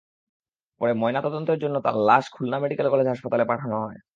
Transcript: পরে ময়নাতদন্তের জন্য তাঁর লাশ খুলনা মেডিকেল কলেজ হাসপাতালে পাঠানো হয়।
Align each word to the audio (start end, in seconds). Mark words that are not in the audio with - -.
পরে 0.81 0.93
ময়নাতদন্তের 0.93 1.59
জন্য 1.59 1.75
তাঁর 1.85 1.95
লাশ 2.07 2.25
খুলনা 2.31 2.57
মেডিকেল 2.59 2.87
কলেজ 2.89 3.07
হাসপাতালে 3.07 3.45
পাঠানো 3.47 3.77
হয়। 3.83 3.99